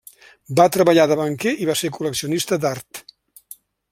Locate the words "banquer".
1.19-1.53